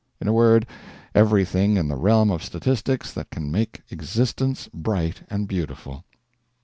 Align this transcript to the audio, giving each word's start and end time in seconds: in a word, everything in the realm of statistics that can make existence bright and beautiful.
in 0.19 0.27
a 0.27 0.33
word, 0.33 0.65
everything 1.13 1.77
in 1.77 1.87
the 1.87 1.95
realm 1.95 2.31
of 2.31 2.43
statistics 2.43 3.13
that 3.13 3.29
can 3.29 3.51
make 3.51 3.83
existence 3.91 4.67
bright 4.73 5.21
and 5.29 5.47
beautiful. 5.47 6.05